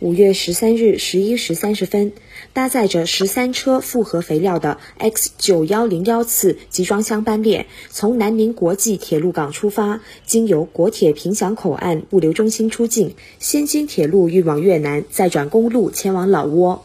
[0.00, 2.12] 五月十三日十一时三十分，
[2.52, 16.82] 搭载着十三车复合肥料的 X 九幺零幺次集装箱班列从南宁国际铁路港出发，经由国铁凭祥口岸物流中心出境，先经铁路运往越南，再转公路前往老挝。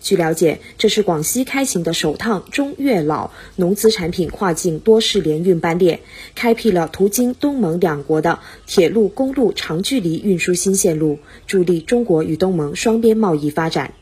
[0.00, 6.00] 据了解，这是广西开行的首趟中越老农资产品跨境多式联运班列，
[6.34, 13.94] 开辟了途经东盟两国的铁路、公路长距离运输新线路，助力中国与东盟双边贸易发展。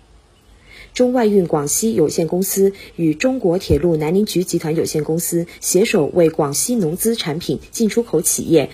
[0.92, 8.70] 中外运广西有限公司与中国铁路南宁局集团有限公司携手，为广西农资产品进出口企业。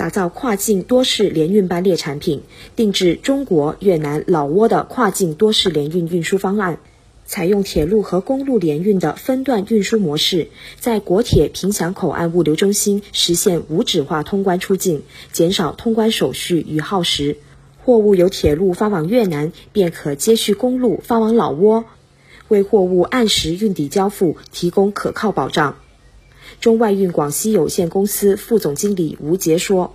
[0.00, 2.40] 打造跨境多式联运班列产品，
[2.74, 6.78] 定制中国、越南、老挝的跨境多式联运运输方案，
[7.26, 17.36] 采用铁路和公路联运的分段运输模式，在国铁凭祥口岸物流中心实现无纸化通关出境，减少通关手续与耗时。
[17.84, 21.84] 货物由铁路发往越南，便可接续公路发往老挝，
[22.48, 25.76] 为货物按时运抵交付提供可靠保障。
[26.60, 29.94] 中外运广西有限公司副总经理吴杰说：“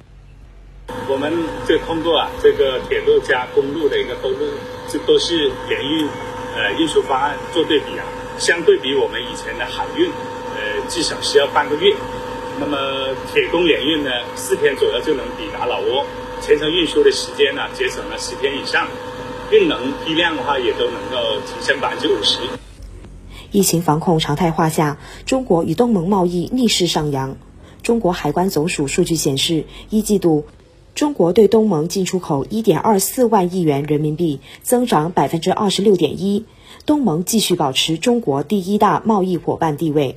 [1.09, 1.33] 我们
[1.67, 4.45] 就通过啊这个铁路加公路的一个都路，
[4.87, 6.07] 这都是联运
[6.55, 8.05] 呃运输方案做对比啊，
[8.37, 11.93] 相对比我们以前的海运，呃至少需要半个月。
[12.59, 12.77] 那么
[13.33, 16.05] 铁公联运呢，四天左右就能抵达老挝，
[16.41, 18.87] 全程运输的时间呢节省了十天以上，
[19.51, 22.39] 运能批量的话也都能够提升百分之五十。”
[23.51, 27.37] 疫情防控常态化下，中国与东盟贸易逆势上扬。
[27.81, 30.45] 中国海关总署数据显示，一季度
[30.93, 36.43] 中国对东盟进出口1.24万亿元人民币，增长26.1%。
[36.85, 40.15] 东盟继续保持中国第一大贸易伙伴地位。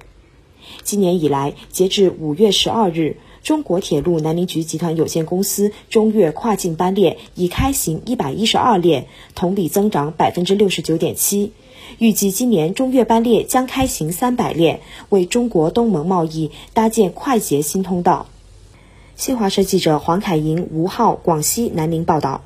[0.82, 11.52] 今年以来，截至5月12日，中国铁路南宁局集团有限公司中越跨境班列已开行一百一十二列，同比增长百分之六十九点七。
[11.98, 18.26] 预计今年中越班列将开行三百列，为中国东盟贸易搭建快捷新通道。
[19.16, 22.42] 新华社记者黄凯莹、吴浩，广西南宁报道。